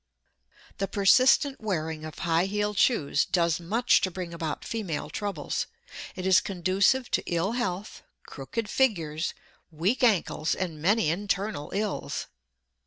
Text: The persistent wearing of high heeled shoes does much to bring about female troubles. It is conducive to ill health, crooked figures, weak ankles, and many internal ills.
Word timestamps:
The 0.79 0.87
persistent 0.87 1.61
wearing 1.61 2.05
of 2.05 2.17
high 2.17 2.45
heeled 2.47 2.79
shoes 2.79 3.23
does 3.23 3.59
much 3.59 4.01
to 4.01 4.09
bring 4.09 4.33
about 4.33 4.65
female 4.65 5.11
troubles. 5.11 5.67
It 6.15 6.25
is 6.25 6.41
conducive 6.41 7.11
to 7.11 7.23
ill 7.27 7.51
health, 7.51 8.01
crooked 8.25 8.67
figures, 8.67 9.35
weak 9.69 10.03
ankles, 10.03 10.55
and 10.55 10.81
many 10.81 11.11
internal 11.11 11.69
ills. 11.71 12.25